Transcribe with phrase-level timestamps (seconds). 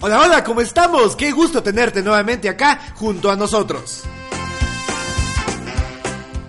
[0.00, 1.16] Hola, hola, ¿cómo estamos?
[1.16, 4.04] Qué gusto tenerte nuevamente acá junto a nosotros.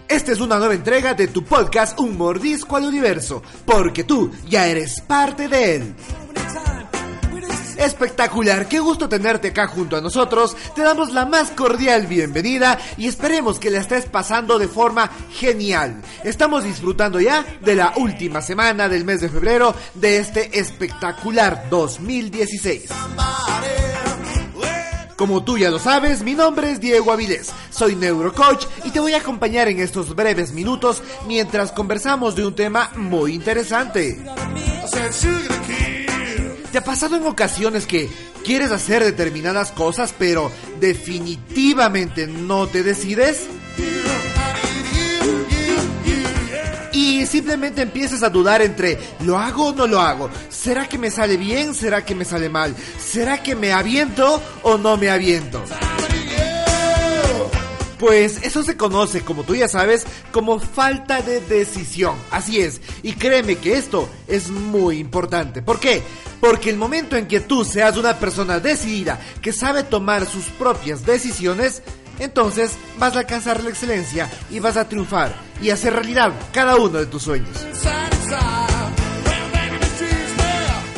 [0.07, 4.67] Esta es una nueva entrega de tu podcast Un mordisco al universo, porque tú ya
[4.67, 5.95] eres parte de él.
[7.79, 10.53] Espectacular, qué gusto tenerte acá junto a nosotros.
[10.75, 16.01] Te damos la más cordial bienvenida y esperemos que la estés pasando de forma genial.
[16.25, 22.89] Estamos disfrutando ya de la última semana del mes de febrero de este espectacular 2016.
[25.15, 29.13] Como tú ya lo sabes, mi nombre es Diego Avilés, soy neurocoach y te voy
[29.13, 34.21] a acompañar en estos breves minutos mientras conversamos de un tema muy interesante.
[36.71, 38.09] ¿Te ha pasado en ocasiones que
[38.43, 43.47] quieres hacer determinadas cosas pero definitivamente no te decides?
[46.91, 50.29] Y simplemente empiezas a dudar entre ¿lo hago o no lo hago?
[50.49, 51.73] ¿Será que me sale bien?
[51.73, 52.75] ¿Será que me sale mal?
[52.99, 55.63] ¿Será que me aviento o no me aviento?
[57.99, 62.15] Pues eso se conoce, como tú ya sabes, como falta de decisión.
[62.31, 62.79] Así es.
[63.03, 65.61] Y créeme que esto es muy importante.
[65.61, 66.01] ¿Por qué?
[66.39, 71.05] Porque el momento en que tú seas una persona decidida, que sabe tomar sus propias
[71.05, 71.81] decisiones,
[72.19, 76.99] entonces vas a alcanzar la excelencia y vas a triunfar y hacer realidad cada uno
[76.99, 77.57] de tus sueños.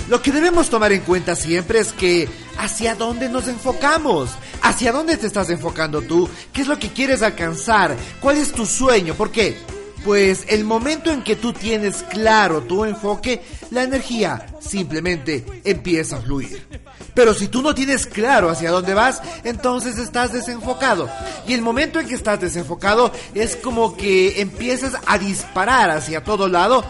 [0.08, 2.28] Lo que debemos tomar en cuenta siempre es que
[2.62, 4.30] hacia dónde nos enfocamos,
[4.62, 8.68] hacia dónde te estás enfocando tú, qué es lo que quieres alcanzar, cuál es tu
[8.68, 9.58] sueño, ¿por qué?
[10.06, 13.42] Pues el momento en que tú tienes claro tu enfoque,
[13.72, 16.68] la energía simplemente empieza a fluir.
[17.16, 21.10] Pero si tú no tienes claro hacia dónde vas, entonces estás desenfocado.
[21.48, 26.48] Y el momento en que estás desenfocado es como que empiezas a disparar hacia todo
[26.48, 26.84] lado,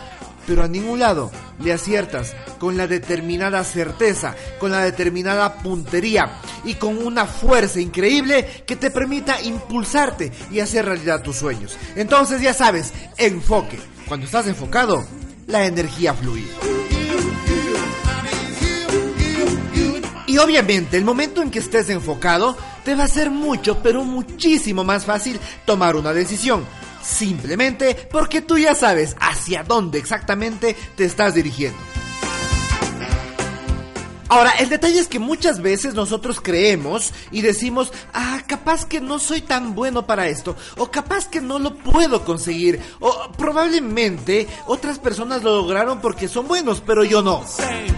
[0.47, 6.75] pero a ningún lado le aciertas con la determinada certeza, con la determinada puntería y
[6.75, 11.78] con una fuerza increíble que te permita impulsarte y hacer realidad tus sueños.
[11.96, 13.80] Entonces ya sabes, enfoque.
[14.07, 15.06] Cuando estás enfocado,
[15.47, 16.47] la energía fluye.
[20.28, 24.84] Y obviamente el momento en que estés enfocado te va a ser mucho, pero muchísimo
[24.84, 26.66] más fácil tomar una decisión.
[27.03, 31.78] Simplemente porque tú ya sabes hacia dónde exactamente te estás dirigiendo.
[34.31, 39.19] Ahora, el detalle es que muchas veces nosotros creemos y decimos, ah, capaz que no
[39.19, 45.00] soy tan bueno para esto, o capaz que no lo puedo conseguir, o probablemente otras
[45.00, 47.44] personas lo lograron porque son buenos, pero yo no.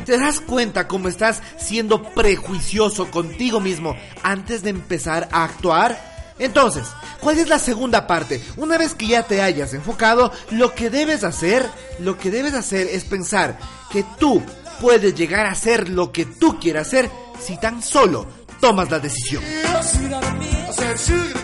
[0.06, 6.12] ¿Te das cuenta cómo estás siendo prejuicioso contigo mismo antes de empezar a actuar?
[6.40, 6.84] Entonces,
[7.20, 8.44] ¿cuál es la segunda parte?
[8.58, 11.68] Una vez que ya te hayas enfocado, lo que debes hacer,
[12.00, 13.58] lo que debes hacer es pensar
[13.92, 14.42] que tú
[14.82, 18.28] puedes llegar a hacer lo que tú quieras hacer si tan solo
[18.60, 19.44] tomas la decisión.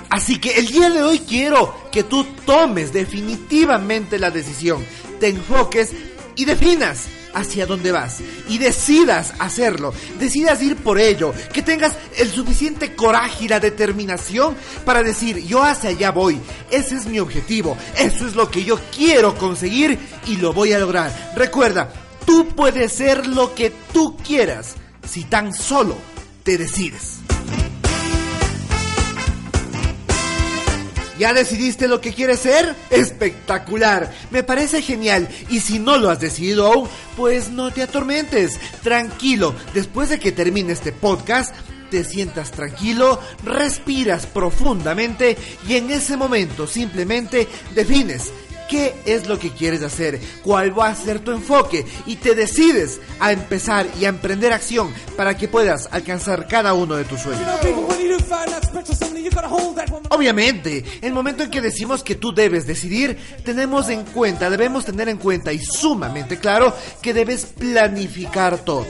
[0.09, 4.85] Así que el día de hoy quiero que tú tomes definitivamente la decisión,
[5.19, 5.91] te enfoques
[6.35, 8.17] y definas hacia dónde vas
[8.47, 14.55] y decidas hacerlo, decidas ir por ello, que tengas el suficiente coraje y la determinación
[14.85, 16.39] para decir yo hacia allá voy,
[16.71, 19.97] ese es mi objetivo, eso es lo que yo quiero conseguir
[20.27, 21.33] y lo voy a lograr.
[21.35, 21.91] Recuerda,
[22.29, 25.97] Tú puedes ser lo que tú quieras si tan solo
[26.43, 27.28] te decides.
[31.19, 32.73] ¿Ya decidiste lo que quieres ser?
[32.89, 35.27] Espectacular, me parece genial.
[35.49, 36.87] Y si no lo has decidido aún,
[37.17, 38.57] pues no te atormentes.
[38.81, 41.53] Tranquilo, después de que termine este podcast,
[41.91, 45.35] te sientas tranquilo, respiras profundamente
[45.67, 48.31] y en ese momento simplemente defines
[48.69, 53.01] qué es lo que quieres hacer, cuál va a ser tu enfoque y te decides
[53.19, 57.45] a empezar y a emprender acción para que puedas alcanzar cada uno de tus sueños.
[60.11, 65.09] Obviamente, el momento en que decimos que tú debes decidir, tenemos en cuenta, debemos tener
[65.09, 68.85] en cuenta y sumamente claro que debes planificar todo.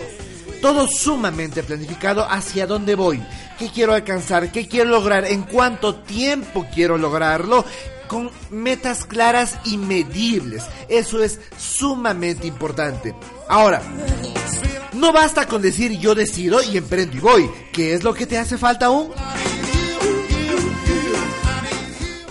[0.61, 3.21] Todo sumamente planificado hacia dónde voy,
[3.57, 7.63] qué quiero alcanzar, qué quiero lograr, en cuánto tiempo quiero lograrlo
[8.09, 10.65] con metas claras y medibles.
[10.89, 13.15] Eso es sumamente importante.
[13.47, 13.81] Ahora,
[14.91, 17.49] No basta con decir yo decido y emprendo y voy.
[17.71, 19.11] ¿Qué es lo que te hace falta aún?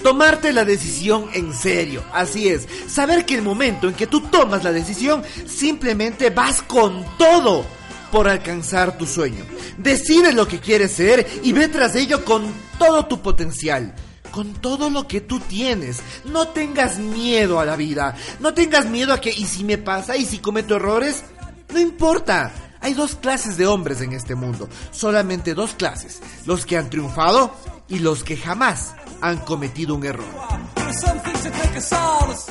[0.02, 2.66] Tomarte la decisión en serio, así es.
[2.88, 7.64] Saber que el momento en que tú tomas la decisión, simplemente vas con todo
[8.10, 9.44] por alcanzar tu sueño.
[9.76, 13.94] Decide lo que quieres ser y ve tras ello con todo tu potencial.
[14.38, 16.00] Con todo lo que tú tienes.
[16.24, 18.14] No tengas miedo a la vida.
[18.38, 20.16] No tengas miedo a que, ¿y si me pasa?
[20.16, 21.24] ¿Y si cometo errores?
[21.74, 22.52] No importa.
[22.80, 24.68] Hay dos clases de hombres en este mundo.
[24.92, 26.20] Solamente dos clases.
[26.46, 27.52] Los que han triunfado
[27.88, 30.28] y los que jamás han cometido un error.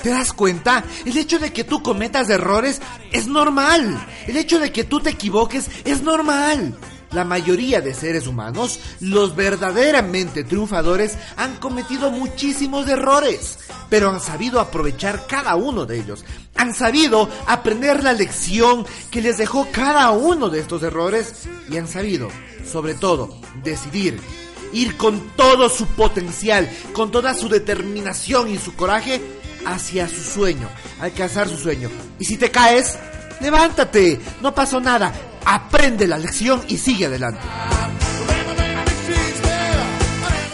[0.03, 0.83] ¿Te das cuenta?
[1.05, 2.81] El hecho de que tú cometas errores
[3.13, 4.05] es normal.
[4.27, 6.77] El hecho de que tú te equivoques es normal.
[7.11, 13.59] La mayoría de seres humanos, los verdaderamente triunfadores, han cometido muchísimos errores,
[13.89, 16.25] pero han sabido aprovechar cada uno de ellos.
[16.55, 21.87] Han sabido aprender la lección que les dejó cada uno de estos errores y han
[21.87, 22.29] sabido,
[22.69, 24.19] sobre todo, decidir
[24.73, 29.21] ir con todo su potencial, con toda su determinación y su coraje
[29.65, 30.69] hacia su sueño,
[30.99, 31.89] alcanzar su sueño.
[32.19, 32.97] Y si te caes,
[33.41, 35.13] levántate, no pasó nada,
[35.47, 37.39] aprende la lección y sigue adelante.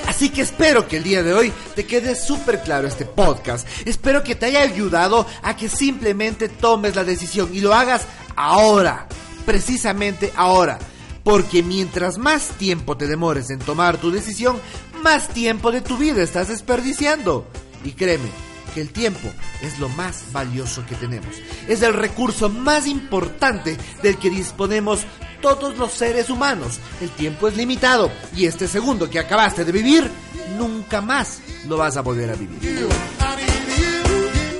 [0.08, 3.68] Así que espero que el día de hoy te quede súper claro este podcast.
[3.86, 8.04] Espero que te haya ayudado a que simplemente tomes la decisión y lo hagas
[8.36, 9.08] ahora,
[9.46, 10.78] precisamente ahora.
[11.24, 14.60] Porque mientras más tiempo te demores en tomar tu decisión,
[15.02, 17.48] más tiempo de tu vida estás desperdiciando.
[17.84, 18.30] Y créeme,
[18.74, 19.30] que el tiempo
[19.62, 21.36] es lo más valioso que tenemos.
[21.68, 25.06] Es el recurso más importante del que disponemos
[25.42, 26.80] todos los seres humanos.
[27.02, 30.10] El tiempo es limitado y este segundo que acabaste de vivir,
[30.58, 32.90] nunca más lo vas a volver a vivir.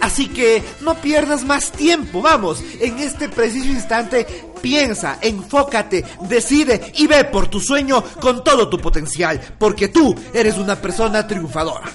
[0.02, 4.28] Así que no pierdas más tiempo, vamos, en este preciso instante
[4.64, 10.58] piensa, enfócate, decide y ve por tu sueño con todo tu potencial, porque tú eres
[10.58, 11.92] una persona triunfadora.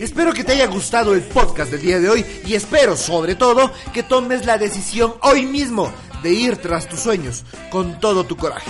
[0.00, 3.70] Espero que te haya gustado el podcast del día de hoy y espero sobre todo
[3.94, 5.92] que tomes la decisión hoy mismo
[6.24, 8.68] de ir tras tus sueños con todo tu coraje.